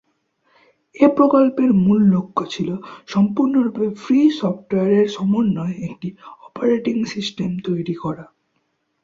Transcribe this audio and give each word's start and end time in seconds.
এ 0.95 1.07
প্রকল্পের 1.17 1.69
মূল 1.83 1.99
লক্ষ্য 2.13 2.43
ছিল 2.49 2.69
সম্পূর্ণরূপে 3.07 3.85
ফ্রি 3.95 4.19
সফটওয়্যারের 4.39 5.07
সমন্বয়ে 5.09 5.75
একটি 5.87 6.07
অপারেটিং 6.45 6.95
সিস্টেম 7.05 7.51
তৈরী 7.65 7.95
করা। 7.95 8.25